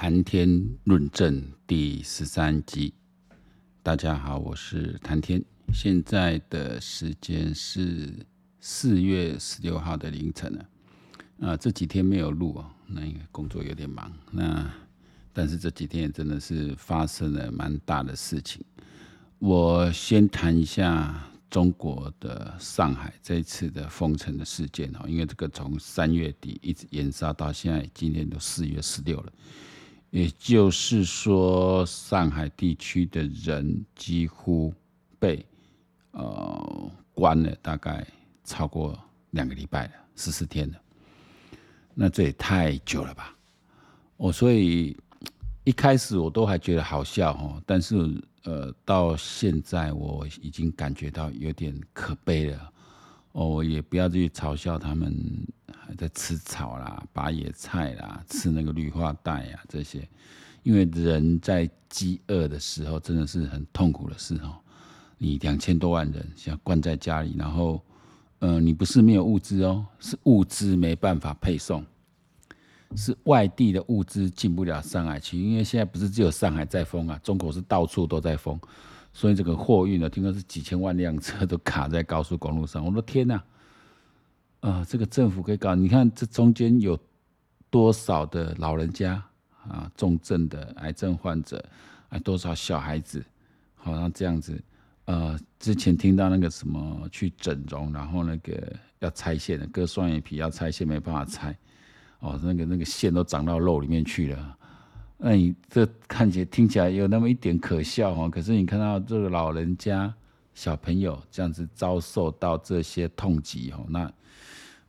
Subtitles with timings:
[0.00, 0.48] 谈天
[0.84, 2.94] 论证第十三集，
[3.82, 5.42] 大家好，我是谈天。
[5.74, 8.14] 现在的时间是
[8.60, 10.68] 四月十六号的凌晨了。
[11.40, 14.12] 啊，这几天没有录哦，那因为工作有点忙。
[14.30, 14.72] 那
[15.32, 18.64] 但是这几天真的是发生了蛮大的事情。
[19.40, 29.32] 我先谈一下中国的上海这一次的封城的事件哦，因为这个从三月底一直延烧到现在，今天都四月十六了。
[30.10, 34.72] 也就是说，上海地区的人几乎
[35.18, 35.44] 被
[36.12, 38.06] 呃关了，大概
[38.44, 38.98] 超过
[39.32, 40.80] 两个礼拜了，十四天了。
[41.94, 43.36] 那这也太久了吧？
[44.16, 44.96] 我所以
[45.64, 47.94] 一开始我都还觉得好笑哦，但是
[48.44, 52.72] 呃，到现在我已经感觉到有点可悲了。
[53.32, 55.14] 哦，也不要去嘲笑他们
[55.76, 60.08] 还在吃草啦、拔野菜啦、吃那个绿化带啊这些，
[60.62, 64.56] 因为人在饥饿的时候真的是很痛苦的事哦。
[65.18, 67.82] 你两千多万人想关在家里，然后，
[68.38, 71.84] 呃，你不是没有物资哦，是物资没办法配送，
[72.96, 78.58] 是外地的物资进不了上海去，因为现在不是只有上海在封啊，中国是到处都在封。
[79.12, 82.84] 所以这个货运呢，听说是几千万辆车都卡在高速公路上。
[82.84, 83.42] 我的天呐！
[84.60, 86.98] 啊、这个政府可以搞，你看这中间有
[87.70, 89.22] 多少的老人家
[89.68, 91.64] 啊，重症的癌症患者，
[92.08, 93.24] 啊，多少小孩子，
[93.76, 94.60] 好像这样子。
[95.04, 101.56] 呃，之前听到那个什么去整容，然后那个要拆线的，割双眼皮要拆线，没办法拆，
[102.18, 104.57] 哦，那个那个线都长到肉里面去了。
[105.20, 110.14] 那你这看起来听起来有那么一点可笑哦，可是你看到这个老人家、
[110.54, 114.12] 小朋友这样子遭受到这些痛击哦，那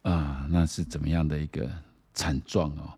[0.04, 1.68] 啊那是怎么样的一个
[2.14, 2.94] 惨状哦？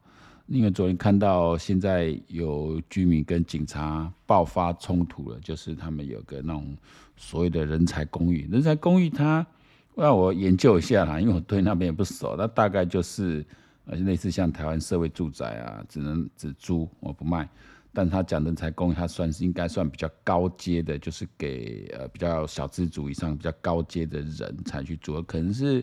[0.47, 6.75] 因为昨天看到现在有居民跟警察爆发冲突了，就是他们有个那种
[7.15, 9.47] 所谓的人才公寓，人才公寓它
[9.95, 13.45] 让我研究一下啦，因为我对那边也不熟，那大概就是。
[13.85, 17.49] 而且类似像台湾社会住宅啊，只能只租我不卖，
[17.91, 25.81] 但他讲人才公寓，他算是应该算比较高阶的，就是给呃比较小资族以上比较高阶的人才去住，可能是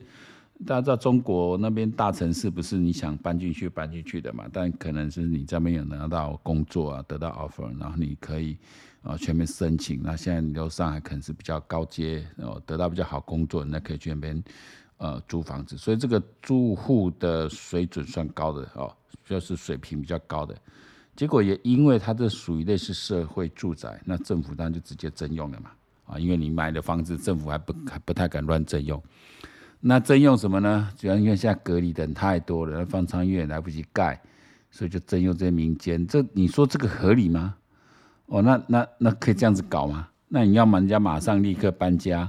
[0.65, 8.57] 大家知道中国那边大城市不是你想搬进去搬进去的嘛，但可能是你这边有拿到工作啊，得到 offer，然后你可以
[9.03, 10.03] 啊全面申请。
[10.03, 14.43] 那现在你到上海可能是比较高阶哦，得到比较好工作，那可以去那边。
[14.99, 18.93] 呃，租房子，所以这个住户的水准算高的哦，
[19.25, 20.55] 就是水平比较高的。
[21.15, 25.71] 结果也因为它这属于类似社会住宅，那政府当然就直接征用了嘛。
[26.07, 29.01] 啊，因为你买的房子，政府还不还不太敢乱征用。
[29.79, 30.91] 那征用什么呢？
[30.97, 34.21] 主要因为现在隔离的人太多了，那方舱医院来不及盖，
[34.71, 36.05] 所以就征用这些民间。
[36.07, 37.55] 这你说这个合理吗？
[38.27, 40.09] 哦，那那那可以这样子搞吗？
[40.27, 42.29] 那你要么人家马上立刻搬家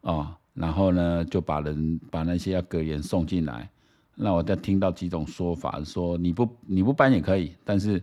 [0.00, 0.34] 哦。
[0.58, 3.70] 然后呢，就把人把那些要隔离人送进来。
[4.16, 8.02] 那我再听到几种说法，说你不你不搬也可以，但是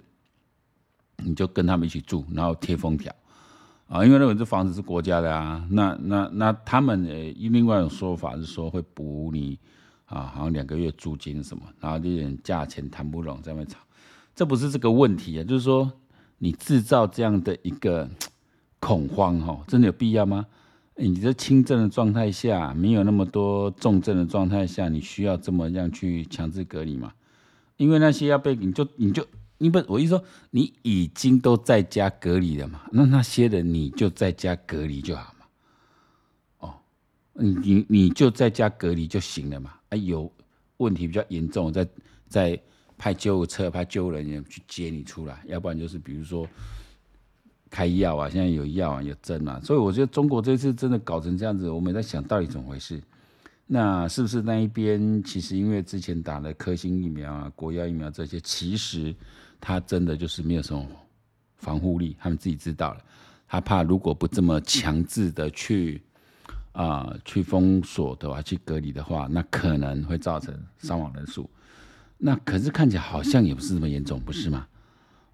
[1.17, 3.13] 你就跟他们一起住，然后贴封条
[3.89, 5.67] 啊，因为认为这房子是国家的啊。
[5.69, 9.59] 那那那他们呃，另外一种说法是说会补你
[10.05, 13.77] 啊，好像两个月租金什么，然后有点价钱谈不拢，在那吵。
[14.33, 15.91] 这不是这个问题啊，就是说
[16.37, 18.09] 你制造这样的一个
[18.79, 20.45] 恐慌哈，真的有必要吗？
[20.97, 27.13] 你这轻症的状态下，没有那么多重症的状态下，你需要这么样去强制隔离吗？
[27.75, 35.45] 因为那些要被你就你就你不，我意思说你已经都在家隔离了嘛，那那些人你就在家隔离就好嘛。
[36.59, 36.75] 哦，
[37.34, 39.73] 你你你就在家隔离就行了嘛。
[39.89, 40.31] 啊，有
[40.78, 41.85] 问题比较严重，再
[42.29, 42.57] 再
[42.97, 46.47] 派救护车、派救护人员去接你出来，要不然就是比如说。
[47.70, 53.02] 开药啊，现在有药啊，有针啊，所以我觉得中国这次真的搞成这样子，我们在想到底怎么回事？
[53.68, 59.14] 那是不是那一边其实因为之前打了科兴疫苗啊、国药疫苗这些，其实
[59.59, 60.85] 他真的就是没有什么
[61.58, 63.02] 防护力，他们自己知道了，
[63.47, 66.02] 他怕如果不这么强制的去
[66.73, 71.50] 啊、去封锁的话，去隔离的话，那可能会造成伤亡人数。
[72.18, 74.68] 那可是看起来好像也不是这么严重，不是吗？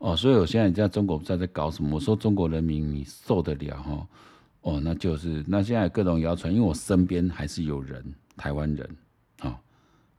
[0.02, 1.92] 哦，所以我现在在中国不知道在搞什么。
[1.94, 4.08] 我说中国人民你受得了哈？
[4.62, 8.04] 哦，那就是那现在各种谣传，因为我身边还是有人，
[8.36, 8.90] 台湾人，
[9.42, 9.56] 啊，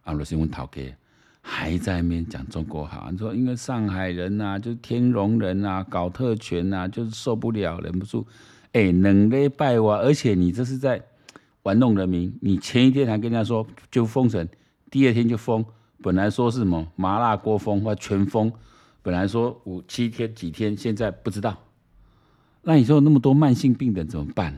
[0.04, 0.94] 阿罗新闻讨给
[1.40, 8.24] 还在那边讲中国好，你说因为上海人呐、啊，就天龙人呐、啊，搞特权呐、啊，就是受不了，忍不住，
[8.66, 11.02] 哎、欸，能礼拜哇，而且你这是在
[11.64, 14.48] 玩弄人民，你前一天还跟人家说就封城，
[14.92, 15.64] 第二天就封，
[16.00, 18.52] 本来说是什么麻辣锅封或全封。
[19.02, 21.56] 本来说五七天几天，现在不知道。
[22.62, 24.56] 那你说那么多慢性病人怎么办？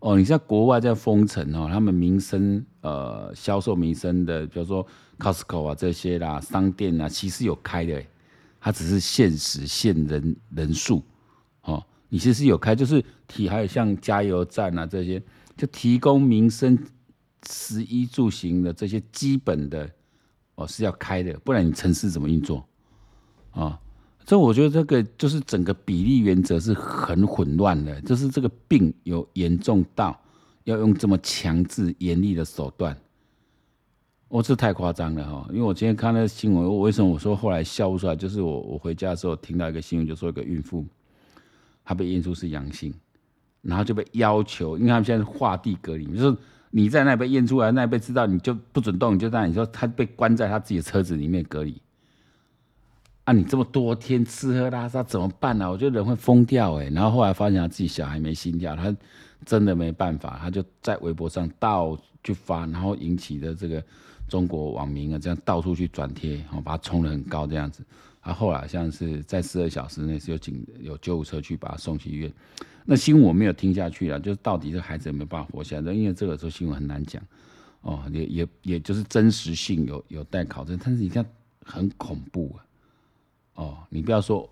[0.00, 4.86] 哦，你在国外在封城哦，他们民生呃销售民生的，比如说
[5.18, 8.02] Costco 啊这些啦，商店啊，其实有开的，
[8.60, 11.02] 它只是限时限人人数
[11.62, 11.84] 哦。
[12.08, 15.22] 你其实有开，就是提还有像加油站啊这些，
[15.56, 16.78] 就提供民生
[17.46, 19.90] 食衣住行的这些基本的
[20.54, 22.66] 哦是要开的，不然你城市怎么运作
[23.50, 23.62] 啊？
[23.62, 23.78] 哦
[24.26, 30.16] 所以我觉得这个就是整个比例原则是很混乱的，就是这个病有严重到
[30.62, 32.96] 要用这么强制严厉的手段，
[34.28, 35.48] 哦，这太夸张了哈！
[35.50, 38.14] 因为我今天看那个新闻，我为什么我说后来笑不出来？
[38.14, 40.86] 就是我我回家的时候听到一个新闻，就说一个孕妇
[41.84, 42.94] 她被验出是阳性，
[43.62, 46.36] 然后就被要求，因为他们现在是划地隔离，就是
[46.70, 51.82] 你在那边验出来，那边知道你就不准动，你就那你说她被关在她自己的车子里面隔离。
[53.30, 55.70] 那、你这么多天吃喝拉撒怎么办呢、啊？
[55.70, 58.92] 我觉得人会疯掉哎、然后后来发现他自己小孩没心跳，他
[59.46, 63.80] 真的没办法，他就在微博上到去发，然后引起的这个
[64.28, 67.84] 中国网民啊，这样到处去转贴，然后把他冲得很高这样子。
[68.20, 72.32] 他后来像是在十二小时内是有警有救护车去把他送去医院。
[72.84, 75.92] 那新闻我没有听下去了，就是到底这孩子有没有办法活下来？
[75.92, 77.22] 因为这个时候新闻很难讲
[77.82, 80.76] 哦，也也也就是真实性有有待考证。
[80.84, 81.24] 但是你看
[81.64, 82.66] 很恐怖啊。
[83.60, 84.48] 哦，你不要说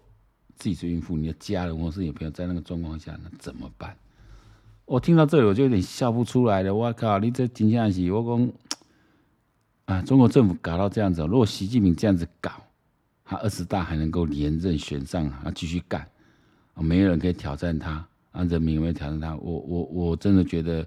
[0.57, 3.97] 自己是孕妇，你的家人或是你朋友在那个状况下，那怎么办？
[4.85, 6.75] 我听到这里我就有点笑不出来了。
[6.75, 8.53] 我靠，你这真正是我讲
[9.87, 12.53] 啊，中国政府搞到这样子，如果习近平这样子搞，
[13.25, 16.07] 他二十大还能够连任选上，啊，继续干，
[16.75, 19.35] 没有人可以挑战他，啊，人民有没有挑战他？
[19.37, 20.87] 我我我真的觉得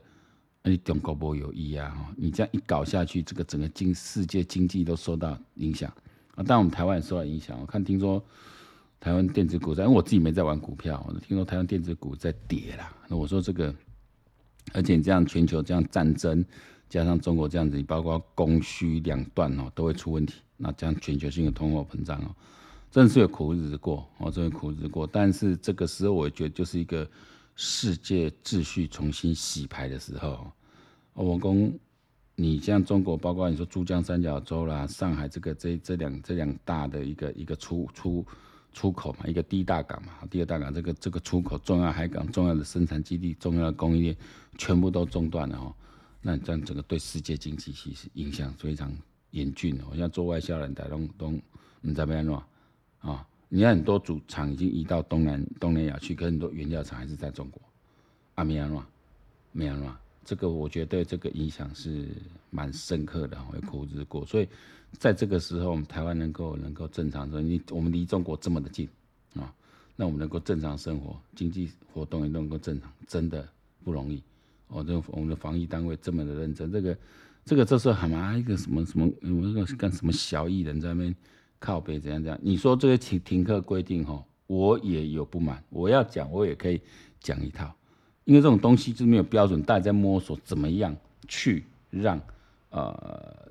[0.63, 2.13] 你中国不有意啊！
[2.15, 5.91] 你这样一搞下去，这个整个经世界经济都受到影响。
[6.45, 7.59] 但我们台湾也受到影响。
[7.59, 8.23] 我看听说
[8.99, 12.93] 台湾电子股在，因为我自己没在玩股票，我听说台湾电子股在跌啦。
[13.07, 13.73] 那我说这个，
[14.73, 16.45] 而且这样全球这样战争，
[16.89, 20.35] 加上中国这样子，包括供需两断哦，都会出问题。
[20.57, 22.35] 那这样全球性的通货膨胀哦，
[22.91, 25.07] 真是有苦日子过哦，真的苦日子过。
[25.07, 27.07] 但是这个时候，我觉得就是一个
[27.55, 30.51] 世界秩序重新洗牌的时候。
[31.13, 31.73] 我讲。
[32.36, 38.25] 你像中国，包括你说珠江三角洲啦、上海这个这这两这两大的一个一个出出
[38.74, 44.18] 出口嘛，一个第一大港嘛，第二大港这个这个出口重要海港、重要的生产基地、重要的供应链
[44.57, 45.74] 全部都中断了哦。
[46.22, 48.92] 那这样整个对世界经济其实影响非常
[49.31, 49.95] 严峻哦。
[49.98, 51.42] 像做外销人台东东，
[51.81, 52.42] 你怎么样弄
[53.00, 53.28] 啊？
[53.50, 57.62] 你看很多主厂已经移到东南东南亚去，可很多原料厂还是在中国。
[58.36, 58.81] 啊，没安弄，
[59.51, 59.92] 没安弄。
[60.23, 62.07] 这个我觉得这个影响是
[62.50, 64.25] 蛮深刻的，会苦日过。
[64.25, 64.47] 所以
[64.91, 68.88] 在这个时候，我们台湾能够能够正常说，你我们离中国这么的近
[69.35, 69.53] 啊，
[69.95, 73.47] 那我们能够正常生活，经济活动也能够正常，真的
[73.83, 74.21] 不容易。
[74.68, 76.97] 哦，这我们的防疫单位这么的认真，这个
[77.44, 81.15] 这个这时候还嘛一个什么什么，我那个干什么小艺人在那边
[81.59, 82.39] 靠北怎样怎样？
[82.44, 86.79] 你说这个停停课规定哈，我也有不满，我要讲我也可以
[87.19, 87.73] 讲一套。
[88.23, 90.95] 因为这种东西就没有标准，大家在摸索怎么样
[91.27, 92.21] 去让
[92.69, 93.50] 呃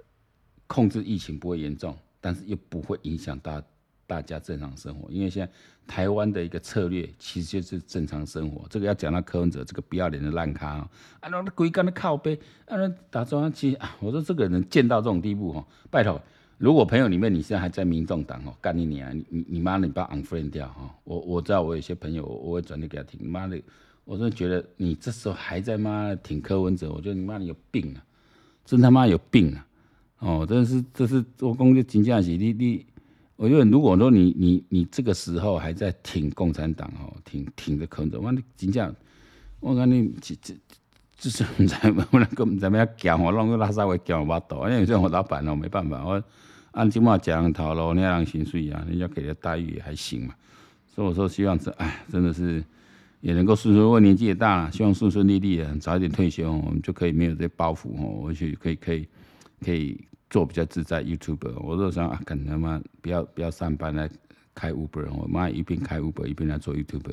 [0.67, 3.63] 控制疫情不会严重，但是又不会影响大
[4.07, 5.11] 大家正常生活。
[5.11, 5.53] 因为现在
[5.87, 8.65] 台湾的一个策略其实就是正常生活。
[8.71, 12.37] 这个要讲到柯文哲这个不要脸的烂咖啊，啊那鬼干的靠背，
[12.67, 16.23] 啊那打中央机啊，我说这个人贱到这种地步哈，拜托，
[16.59, 20.95] 如果朋友里面你现在还在民众党哦，干你娘，你你你妈，你把 unfriend 掉哈。
[21.03, 23.61] 我我知道我有些朋友，我我会转递给他听，妈的。
[24.11, 28.03] 我真的觉得你这时候还在妈挺柯文哲，我觉得你妈你有病啊，
[28.65, 29.67] 真他妈有病啊！
[30.19, 32.85] 哦，真是这是做工就金价起，你你，
[33.37, 38.93] 我觉得如果说你你你这个时候还在挺共产党哦，挺挺着柯文哲，我你金价，
[39.61, 40.55] 我讲你这这
[41.17, 41.77] 这是唔知
[42.11, 46.21] 我那个唔知咩讲，我弄个拉萨维讲我倒，因为这我老板哦没办法，我
[46.73, 50.35] 按金马讲头路，那样薪水啊，人家给的待遇也还行嘛，
[50.93, 52.65] 所以我说希望这哎真的是。
[53.21, 59.07] 也能够顺顺，我年纪也大了，希望顺顺利利的，早一点退休，我们就可以没有这些包袱哦，而且可以可以
[59.65, 60.01] 可以
[60.31, 61.05] 做比较自在。
[61.05, 64.09] YouTube，我就想啊，干他妈不要不要上班来
[64.55, 67.11] 开 Uber，我妈一边开 Uber 一边来做 YouTube。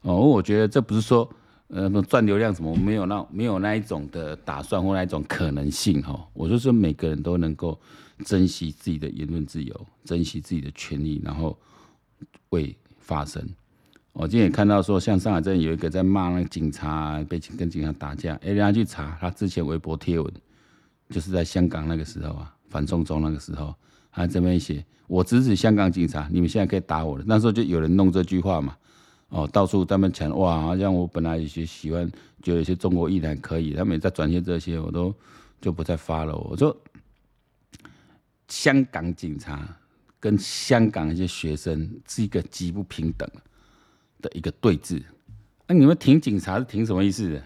[0.00, 1.30] 哦，我觉得这不是说
[1.68, 6.26] 呃赚流量什么，没有那没有那一种的打算或那一种可能性哈。
[6.32, 7.78] 我就说每个人都能够
[8.24, 11.58] 珍惜自己的言论自由，珍惜自己的权利，然后
[12.48, 13.46] 为发声。
[14.12, 18.34] 我今天也看到说，像上海这里有一个在骂那个警察，被跟警察打架。
[18.42, 20.32] 哎，人家去查他之前微博贴文，
[21.08, 23.74] 就是在香港那个时候啊，反送中那个时候，
[24.12, 27.24] 他这边写我支持香港警察，你们现在可以打我了。
[27.26, 28.76] 那时候就有人弄这句话嘛，
[29.30, 32.10] 哦，到处他们讲哇，好像我本来有些喜欢，
[32.42, 35.14] 就有些中国艺人可以，他们也在转贴这些，我都
[35.58, 36.36] 就不再发了。
[36.36, 36.76] 我说
[38.48, 39.66] 香港警察
[40.20, 43.26] 跟香港一些学生是一个极不平等
[44.22, 45.02] 的一个对峙。
[45.66, 47.42] 那、你们挺警察是挺什么意思的？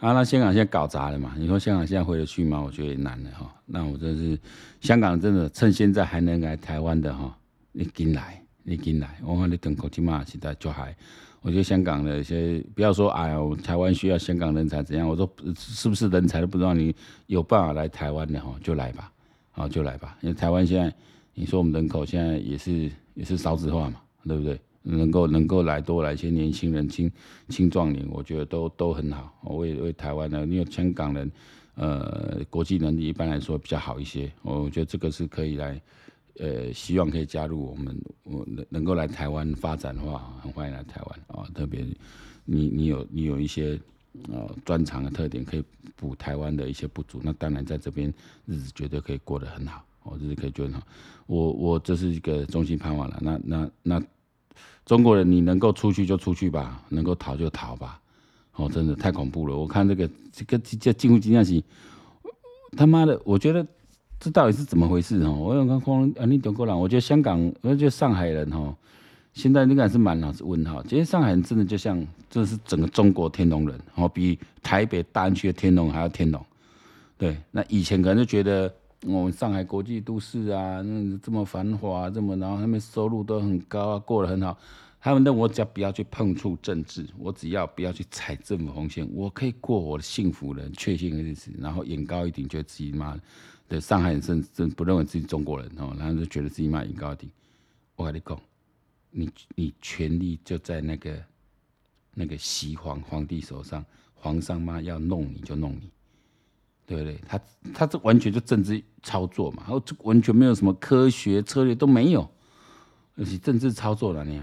[0.00, 1.34] 啊，那香港现在搞砸了嘛？
[1.36, 2.62] 你说香港现在回得去吗？
[2.62, 3.52] 我觉得也难了哈。
[3.66, 4.38] 那我真是
[4.80, 7.36] 香港真的趁现在还能来台湾的哈，
[7.72, 9.18] 你进来，你进来。
[9.24, 10.94] 我看你等国际嘛，现在就还。
[11.40, 15.08] 我觉得香港的一些不要说哎呦，台湾需要香港人才怎样？
[15.08, 16.94] 我说是不是人才都不知道，你
[17.26, 19.10] 有办法来台湾的哈，就来吧，
[19.50, 20.16] 好就来吧。
[20.20, 20.94] 因为台湾现在
[21.34, 24.60] 你说我们人口现在也是也是少子化嘛，对不对？
[24.96, 27.10] 能够能够来多来一些年轻人、青
[27.48, 29.38] 青壮年，我觉得都都很好。
[29.42, 31.30] 我为为台湾呢，因为香港人，
[31.74, 34.32] 呃，国际能力一般来说比较好一些。
[34.42, 35.80] 我觉得这个是可以来，
[36.38, 41.46] 呃，希望可以加入我们，我能能够来台湾发展的话，很欢迎来台湾啊。
[41.54, 41.84] 特别
[42.46, 43.78] 你你有你有一些
[44.28, 45.62] 呃专长的特点，可以
[45.96, 47.20] 补台湾的一些不足。
[47.22, 48.12] 那当然在这边
[48.46, 50.86] 日子绝对可以过得很好，哦，日子可以过得很好。
[51.26, 53.18] 我我这是一个衷心盼望了。
[53.20, 54.02] 那那那。
[54.88, 58.00] 中国人，你能够出去就出去吧，能够逃就逃吧。
[58.56, 59.54] 哦，真的太恐怖了！
[59.54, 61.62] 我看这个这个这进入金像戏，
[62.74, 63.64] 他妈的，我觉得
[64.18, 65.32] 这到底是怎么回事哦？
[65.32, 68.74] 我有看光啊，你中国人，我觉得香港，我觉得上海人哦，
[69.34, 70.82] 现在应该是满脑子问号。
[70.84, 76.42] 其实上海人真的就像，这是整个中国天龙人哦，比台北大安区的天龙还要天龙。
[77.18, 78.74] 对，那以前可能就觉得。
[79.02, 84.58] 我们上海国际都市啊，那这么繁华，这么然后他们收入都很高啊，过得很好。
[85.00, 91.52] 他们认为我只要不要去碰触政治，我只要不要去踩政府红线，我可以过我的幸福的、确信的日子。
[91.58, 93.16] 然后眼高一顶，觉得自己妈
[93.68, 97.30] 的上海人甚至不认为自己中国人哦，然后就觉得自己妈眼高一顶。
[97.94, 98.40] 我跟你讲，
[99.12, 101.24] 你你权力就在那个
[102.14, 105.88] 那个西皇皇帝手上，皇上妈要弄你就弄你。
[106.88, 107.20] 对不对？
[107.28, 107.38] 他
[107.74, 112.26] 他这完全就政治操作嘛，然后这完全没有什么科学策略都没有，
[113.14, 114.42] 而且政治操作了你，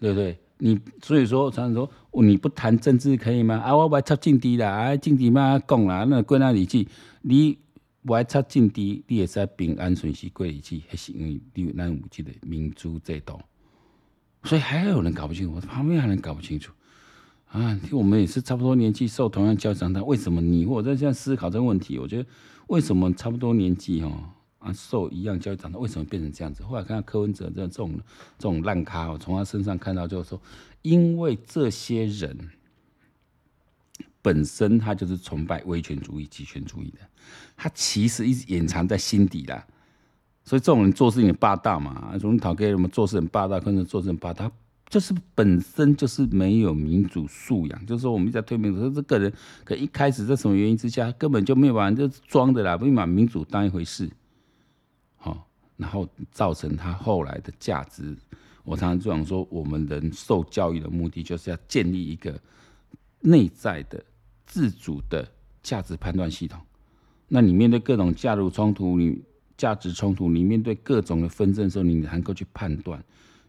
[0.00, 0.38] 对不对？
[0.56, 3.56] 你所以说常常说你不谈政治可以吗？
[3.58, 6.88] 啊，我不爱插政治啦，啊，政治嘛讲啦，那归哪里去？
[7.20, 7.58] 你
[8.02, 13.38] 不爱插政治，你也是平安顺遂过日子，还是因为你有咱有这个民主制度，
[14.44, 16.72] 所以还有人搞不清楚，旁边还有人搞不清楚。
[17.54, 22.00] 啊，我们也是差不多年纪，受同样教育长大，为什么你我在这样思考这个问题？
[22.00, 22.28] 我觉得
[22.66, 24.12] 为什么差不多年纪哦，
[24.58, 26.64] 啊，受一样教育长大，为什么变成这样子？
[26.64, 27.92] 后来看到柯文哲这这种
[28.38, 30.42] 这种烂咖，我从他身上看到就是说，
[30.82, 32.36] 因为这些人
[34.20, 36.98] 本身他就是崇拜威权主义、集权主义的，
[37.56, 39.62] 他其实一直隐藏在心底的，
[40.42, 44.50] 所以这种人做事情霸道嘛，从讨给我们做事很霸道，可能做事很霸道。
[44.94, 49.32] 就是本身就是没有民主素养，就是说我们在推民主，说这个人
[49.64, 54.08] 可一开始在什么原因之下，根本就没有把人就装的啦，不把民主当一回事，
[55.16, 58.16] 好，然后造成他后来的价值。
[58.62, 62.40] 我常常就想说，我们人受教育的目的就是要建立一个
[63.18, 64.00] 内在的
[64.46, 65.28] 自主的
[65.60, 66.60] 价值判断系统。
[67.26, 69.20] 那你面对各种价值冲突，你
[69.56, 73.04] 价值冲突，你面对各种的纷争的时候，你能够去判断。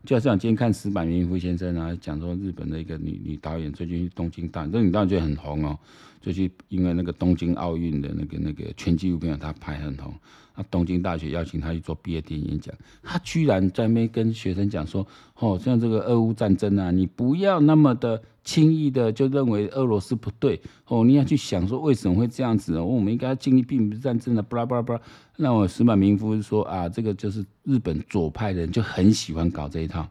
[0.05, 5.77] 就像今天看石板明夫先生啊，讲说日本的一个女女导演最近去东京大，这女导演就很红哦，
[6.21, 10.13] 最近因为那个东京奥运的那个那个全纪录片，她拍很红。
[10.55, 15.05] 那东京大学邀请她去做毕业电影演讲，她居然在那边跟学生讲说
[15.39, 25.01] ：“哦，像这个俄乌战争啊，你不要那么的轻易的就认为俄罗斯不对哦，你要去想说为什么会这样子哦，我们应该要经历并不战争的，巴拉巴拉巴拉。”
[25.35, 30.07] 那我石板明夫说啊，这个就是日本左派人就很喜欢搞这一套，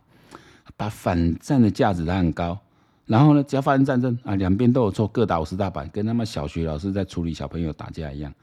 [0.76, 2.58] 把反战的价值拉很高，
[3.06, 8.34] 然后呢，只要发生战争啊，两边都有错，各打五十大板，跟他们小学老师在处理小朋友打架一样。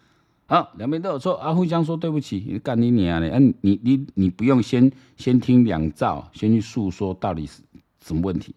[0.45, 7.61] 好，两边都有错啊，互相说对不起，干你娘的，啊，你你你不用先先听两造，先去诉说到底是
[8.03, 8.55] 什么问题，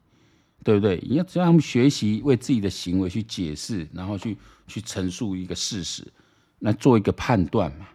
[0.64, 0.98] 对不对？
[1.06, 6.04] 你要让他们学习为自己的行为去解释，然后去去陈述一个事实，
[6.60, 7.86] 来做一个判断嘛。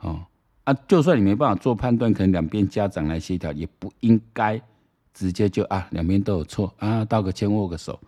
[0.00, 0.26] 哦
[0.64, 4.60] 啊，就算你没办法做判断，可能两边家长来协调，也不应该
[5.14, 7.98] 直接就啊，两边都有错啊，道个歉，握个手。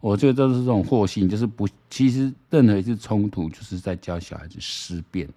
[0.00, 5.28] 我觉得都是这种和性，就是不，其实任何一次冲突，就是在教小孩子思辨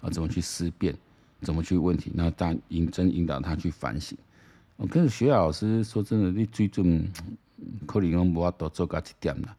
[0.00, 0.94] 啊，怎么去思辨，
[1.40, 4.16] 怎么去问题，然后当引真引导他去反省。
[4.80, 7.06] 我跟学校老师说真的，你最近
[7.86, 9.54] 可能我无法多做到这点了。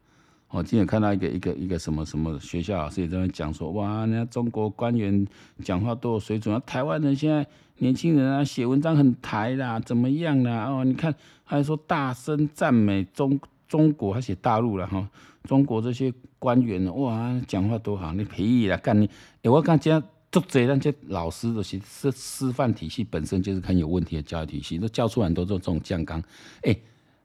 [0.48, 5.24] 我今天看到一个一个一个什么什么学校老师也在那讲说，哇，人家中国官员
[5.62, 6.60] 讲话多有水准啊！
[6.66, 7.46] 台湾人现在
[7.78, 10.68] 年轻人啊，写文章很台啦，怎么样啦？
[10.68, 11.14] 哦，你看
[11.44, 13.38] 还说大声赞美中
[13.68, 15.08] 中国，还写大陆了哈，
[15.44, 19.08] 中国这些官员哇，讲话多好，你屁啦干你！
[19.44, 20.02] 我刚讲
[20.32, 26.20] 做这那些老师的，其实师范体系本身就是很有问题的教育体系，都教出很多这种酱缸。
[26.62, 26.74] 哎，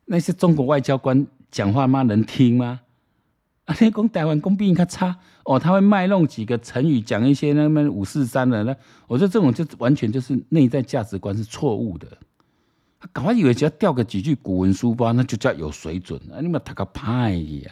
[0.05, 2.03] 那些中国外交官讲话吗？
[2.03, 2.81] 能听吗？
[3.65, 8.75] 啊，你讲台湾公比人家差哦，他会卖弄几个成语，讲一些那么五四三的那，
[9.07, 12.07] 我觉得这种就完全就是内在价值观是错误的。
[12.99, 16.39] 他搞以为只要掉个几句古文书包，那就叫有水准啊！
[16.41, 17.71] 你们他个派呀，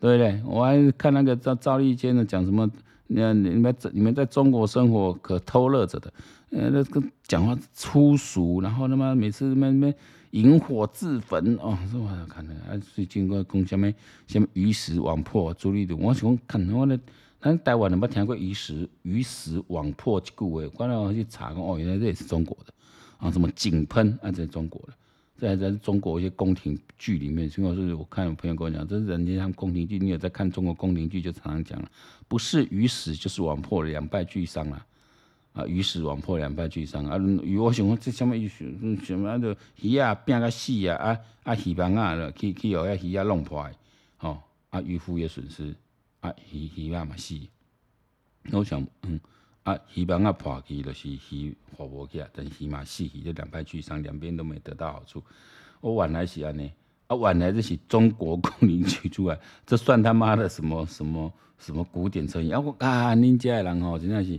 [0.00, 0.42] 对不对？
[0.44, 2.68] 我还看那个赵赵立坚的讲什么，
[3.08, 6.12] 你你们在你们在中国生活可偷乐着的，
[6.50, 9.94] 呃，那个讲话粗俗，然后他妈每次他妈他妈
[10.32, 13.92] 引火自焚哦，是我看的啊，最近个讲什么
[14.26, 16.98] 什么鱼死网破，朱立伦，我想看我咧，
[17.40, 22.72] 咱台湾人捌听过鱼死鱼死网破这句话，后来我去查讲哦，原来这也是中国的
[23.18, 24.92] 啊，什么井喷啊，这是中国的，
[25.38, 31.90] 在在中国一些宫廷剧里面，因为是我看有朋友跟我讲，这是人家他们宫廷剧，你有在看中国宫廷剧，就常常讲了，
[32.26, 34.86] 不是鱼死就是网破，两败俱伤啊。
[35.52, 37.16] 啊，鱼死网破，两败俱伤啊！
[37.42, 38.62] 鱼，我想讲这什么意思？
[39.02, 40.96] 什么的鱼啊，变个死啊！
[40.96, 43.66] 啊啊，鱼网啊了，去去哦，遐鱼啊弄破，
[44.18, 45.74] 吼啊，渔夫也损失
[46.20, 47.40] 啊，鱼鱼啊嘛死。
[48.52, 49.18] 我想，嗯
[49.66, 55.22] 啊，希望啊破去，就是希活无起来，但鱼嘛死去，就两败俱伤，两边都没得到好处。
[55.80, 56.70] 我原来是安尼，
[57.08, 62.50] 啊，原来这是中国宫廷剧出来，这算他妈的什么什么什么古典成语？
[62.50, 64.38] 啊，我啊，恁家的人吼，真的是。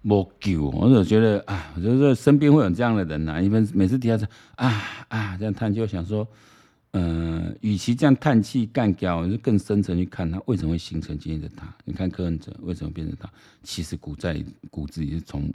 [0.00, 3.40] 没救，我就觉得啊，我觉得身边会有这样的人呐、啊。
[3.40, 4.70] 因为每次底下说啊
[5.08, 6.26] 啊这样叹气，我想说，
[6.92, 11.72] 呃，与其这样叹气干掉，就更深层去看他为什么会形成今天的他。
[11.84, 13.30] 你看柯文哲为什么变成他？
[13.62, 15.50] 其实骨在骨子里是崇。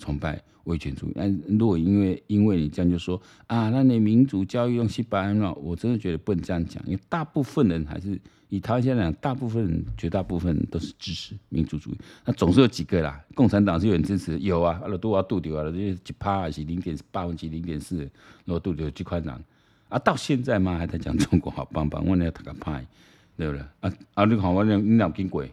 [0.00, 8.16] 崇拜威权主义，哎，如果因为因为你这样就说啊，那你民主教育用西班牙，我真的觉得不能这样讲，因为大部分人还是
[8.48, 19.42] 以台湾现在来讲，大部分人绝大部分人都是支持民主主义，那总是有几个啦，共产党是有人支持，有啊，阿拉都要杜掉啊，这些几趴是零点八分之零点四，然后杜掉几块党，
[19.88, 22.84] 啊，到现在嘛还在讲中国好棒棒，我那要他个派，
[23.36, 23.62] 对不对？
[23.80, 25.52] 啊啊，你看我那你脑筋鬼，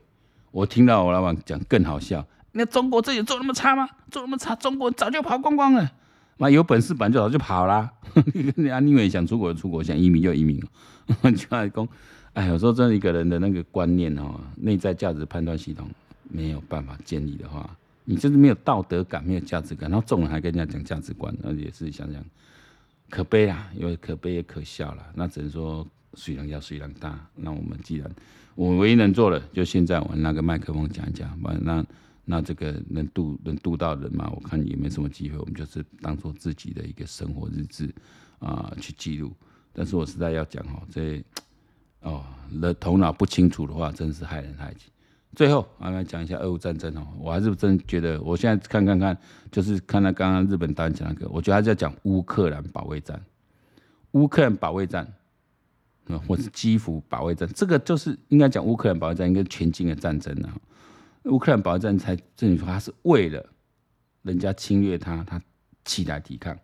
[0.51, 2.25] 我听到我老板讲更好笑。
[2.51, 3.87] 那中国这里做那么差吗？
[4.09, 5.91] 做那么差，中国早就跑光光了。
[6.37, 7.89] 妈有本事本来就早就跑了。
[8.55, 10.61] 你 啊，你以为想出国就出国，想移民就移民。
[11.35, 11.87] 就爱讲，
[12.33, 15.87] 哎，有时候真的一个人的那个观念哦，内在价值判断系统
[16.23, 17.69] 没有办法建立的话，
[18.03, 22.21] 你就是没有道德感，没有价值感，然后众人还跟人家讲价值观，那也是想想
[23.09, 25.05] 可悲啊，因为可悲也可笑了。
[25.13, 27.27] 那只能说水量要水量大。
[27.35, 28.09] 那我们既然
[28.55, 31.85] 我唯一能做的，就现在我拿个麦克风讲一讲，那。
[32.27, 34.27] 那这个能渡能渡到人嘛？
[34.35, 35.37] 我看也没什么机会。
[35.37, 37.93] 我们就是当做自己的一个生活日志
[38.39, 39.31] 啊、去记录。
[39.71, 41.23] 但是我实在要讲哦，这
[42.01, 44.85] 哦，人头脑不清楚的话，真是害人害己。
[45.35, 47.05] 最后，我们来讲一下俄乌战争哦。
[47.19, 49.15] 我还是真觉得，我现在看看看，
[49.51, 53.21] 就是看到刚刚日本导演讲那个，我觉得他在讲乌克兰保卫战，
[54.11, 55.05] 乌克兰保卫战，
[56.27, 60.55] 或是基辅保卫战，这个就是应该讲乌克兰保卫战，应该全境的战争啊。
[61.25, 63.45] 乌克兰保卫战才证明说他是为了
[64.21, 65.41] 人家侵略他，他
[65.83, 66.57] 起来抵抗。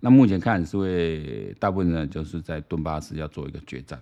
[0.00, 4.00] 那目前看是为大部分人就是在顿巴斯要做一个决战，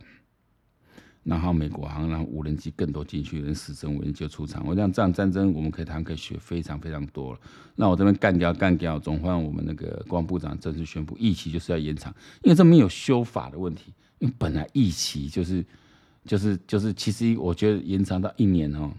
[1.27, 4.65] 然后美国好像让无人机更多进去，人死神无人机就出场。
[4.67, 7.41] 我想这样战争我们可以谈，可以学非常非常多了。
[7.75, 15.65] 那我这边干掉干掉，总换我们那个国防部长正式宣布，疫期就是要延长，因为这没有修法的问题，因为本来疫期就是
[16.25, 18.91] 就是就是，其实我觉得延长到一年哦。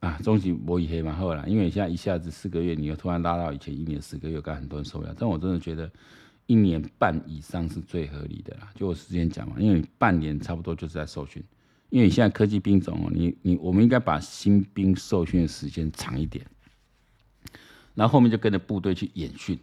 [0.00, 5.14] 啊，终极博弈黑嘛，后来因为现在一下子四个月，你又突然拉到以前一年四个月，干很多人受不了。
[5.16, 5.88] 但我真的觉得
[6.52, 8.70] 一年半以上是最合理的啦。
[8.74, 11.42] 就我之前讲嘛，因为你半年差不多就是在受训，
[11.88, 16.44] 因为你现在科技兵种哦，你你我们应该把新兵受训的时间长一点，
[17.94, 19.58] 然后后面就跟着部队去演训，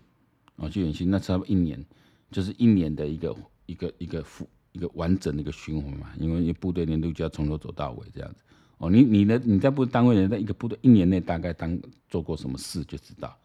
[0.55, 1.85] 哦，去演训，那差不多一年，
[2.31, 3.35] 就是一年的一个
[3.67, 8.41] 一个一个复一个完整的一个循环嘛，因为部队年度就要从头走到尾这样子。
[8.79, 13.37] 哦，你你的你在部单位人在一个部队一年内大概当做过什么事就知道。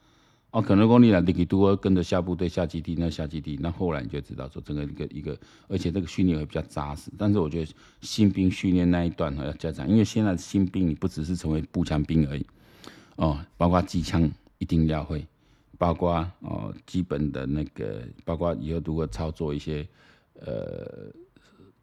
[0.55, 5.37] 哦，可能说你来你给多跟着下部队下基地，那下基地，那后来你就知道说整个一个一个，
[5.67, 7.11] 而且这个训练会比较扎实。
[7.19, 12.47] 但是我觉得新兵训练那一段还要加强，因为现在新兵你不只是成为步枪兵而已，
[13.17, 15.27] 哦，包括机枪一定要会，
[15.77, 19.85] 包括哦基本的那个，包括以后如何操作一些
[20.35, 21.13] 呃。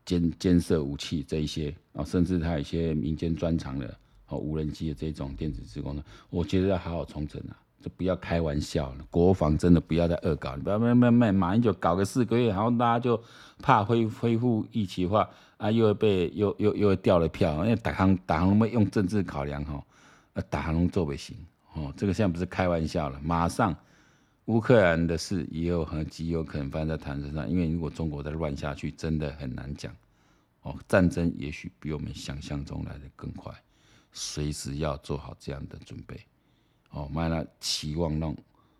[0.03, 3.95] 监监视武器这一些啊，甚至他有一些民间专长的
[4.29, 9.06] 哦无人机的这种电子自攻的，我觉得要好好重整啊，就不要开玩笑了。
[9.10, 13.22] 国防真的不要再恶搞，你不要慢慢慢马上就搞个四个月，然后大家就
[13.62, 19.84] 怕恢恢复疫情化啊，又会被又又又掉了票，因为打航打行会用政治考量哈，
[20.34, 21.36] 呃打行做不行
[21.74, 23.76] 哦，这个现在不是开玩笑了，马上。
[24.46, 29.96] 乌克兰的事也有很极有可能发生在台湾身上，因为如果中国再乱下去，真的很难讲。
[30.63, 33.54] 哦，战争也许比我们想象中来的更快，
[34.12, 36.20] 随时要做好这样的准备。
[36.91, 38.36] 哦，买了期望弄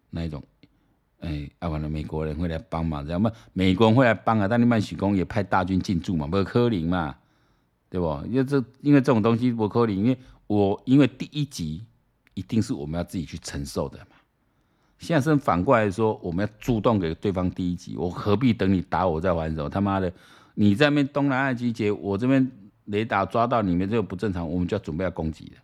[0.10, 0.44] 那一种，
[1.20, 3.32] 哎、欸，啊，完了美国人会来帮忙，这样嘛？
[3.54, 7.16] 美国人会来帮啊，但你曼许公也派大军进驻嘛，不可能嘛，
[7.90, 8.06] 对不？
[8.28, 11.86] 因为这因为这种东西不可能，因为我因为第一集
[12.34, 14.18] 一定是我们要自己去承受的嘛。
[15.00, 19.68] 现在是反过来说，我们要主动给对方第一集，我何必等你打我再还手？
[19.68, 20.14] 他妈的，
[20.54, 22.52] 你在那边东南亚集结，我这边
[22.86, 25.62] 雷达抓到你们这个不正常，我们就要准备要攻击了。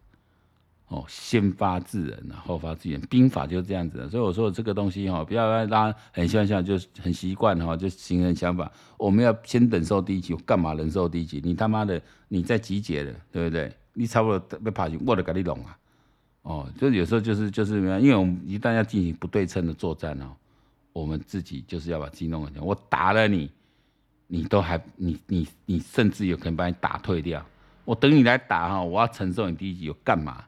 [0.89, 4.09] 哦，先发制人，后发制人，兵法就是这样子的。
[4.09, 11.41] 所以我说这个东西哈，不要让大家很像像就很习惯哈，就形成想法，我们要先忍受第一击，我干嘛忍受第一击？
[11.43, 13.69] 你他妈的你在集结了，对不对？
[13.91, 15.77] 你差不多被爬进，我得给你弄啊！
[16.43, 20.31] 哦，就有时候就是就是因为我们一旦要进行不对称的作战哦，
[20.93, 22.65] 我们自己就是要把自己弄很强。
[22.65, 23.51] 我打了你，
[24.27, 27.45] 你都还你你你甚至有可能把你打退掉。
[27.83, 30.45] 我等你来打哈，我要承受你第一击，我干嘛？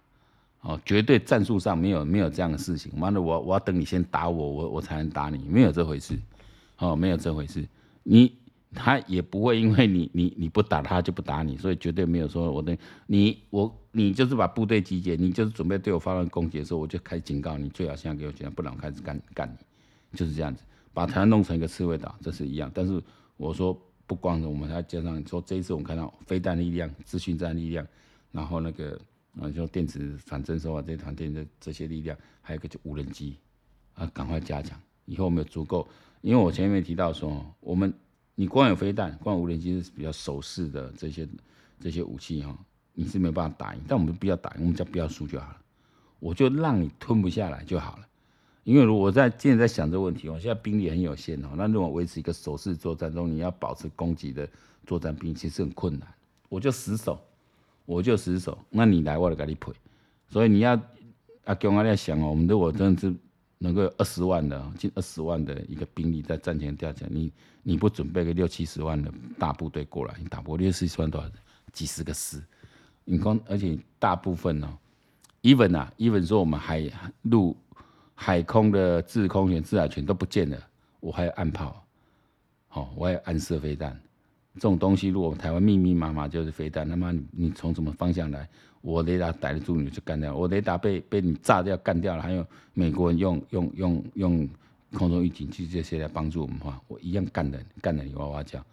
[0.70, 2.92] 哦，绝对战术上没有没有这样的事情。
[3.00, 6.16] 完了，我我要等你先打我，我我才能打你，没有这回事。
[6.78, 7.68] 哦，没有这回事。
[8.04, 8.32] 你
[8.76, 12.78] 他也不会因为你你你不打他就不打你，所以绝对没有说我等
[13.08, 13.76] 你我。
[13.92, 22.70] 你就是把部队集结，你就是准备对我发动攻击的时候，我就开始警告你，最好现在给我讲，不然我开始干干你，就是这样子，把台湾弄成一个刺猬岛，这是一样。
[22.72, 23.02] 但是
[23.36, 27.86] 我说不光是我们还要加上说，这一次我们看到飞弹力量、资讯战力量，
[28.32, 28.98] 然后那个
[29.42, 33.38] 啊，就电子反侦收啊这些团队的这些力量，还有一个就无人机
[33.94, 34.80] 啊，赶快加强。
[35.06, 35.88] 以后我们有足够，
[36.22, 37.94] 因为我前面提到说，我们
[38.36, 41.28] 你光有飞弹，光有无人机是比较守势的这些
[41.80, 42.58] 这些武器哈。
[42.94, 45.58] 你是没有办法打赢，但我们不要打赢，我们只要不要输就好了。
[46.20, 48.06] 我就让你吞不下来就好了。
[48.66, 51.52] 因为如果我在现在在想这个问题，我现在兵力很有限哦。
[51.56, 54.48] 那如果维持一个守势作战中，你要保持攻击的
[54.86, 56.08] 作战兵其实很困难。
[56.50, 57.20] 我就死守，
[57.90, 58.56] 我就死守。
[58.70, 59.72] 那你来，我就给你赔。
[60.28, 60.80] 所以你要
[61.46, 63.12] 阿公阿在想哦，我们如果真是
[63.58, 71.28] 能够二十万的近二十万的一个兵力在战前调遣，你你不准备个六七十万的大部队过来，你打不过六七十万多少？
[71.74, 72.40] 几十个师。
[73.06, 74.68] 你光，而且大部分哦
[75.42, 76.88] ，even 啊，even 说我们海
[77.24, 77.58] 陆
[78.14, 80.58] 海空的制空权、制海权都不见了，
[81.00, 81.84] 我还有岸炮，
[82.68, 84.00] 好，我还有岸射飞弹，
[84.60, 88.48] 这种东西如果台湾密密麻麻就是飞弹，那么你你从什么方向来？
[88.82, 94.50] 我雷达逮得住你就干掉，我雷达被被你炸掉干掉了，还有美国人用用用用
[94.94, 98.64] 空中预警器这些来帮助我们的话，我一样干的干的你哇哇叫，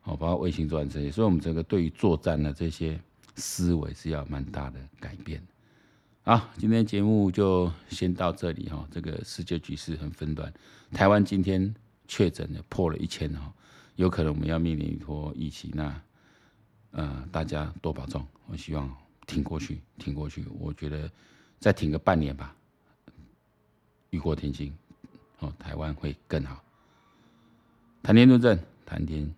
[0.00, 2.98] 好，包括卫星作战这些，所以我们这个对于作战的这些。
[3.36, 5.42] 思维是要蛮大的改变。
[6.22, 8.86] 好，今天节目就先到这里哈。
[8.92, 10.54] 这个世界局势很纷乱，
[10.92, 11.74] 台湾今天
[12.06, 13.52] 确诊了破了一千哈，
[13.96, 15.70] 有可能我们要面临一波疫情。
[15.74, 16.00] 那
[16.92, 18.94] 呃，大家多保重，我希望
[19.26, 20.44] 挺过去，挺过去。
[20.60, 21.10] 我觉得
[21.58, 22.54] 再挺个半年吧，
[24.10, 24.72] 雨过天晴，
[25.40, 26.62] 哦，台湾会更好。
[28.02, 29.28] 谈天论政，谈天，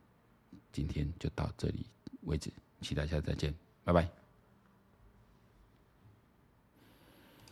[0.70, 1.86] 今天就到这里
[2.22, 2.50] 为止，
[2.82, 3.54] 期待下次再见。
[3.84, 4.25] 拜拜。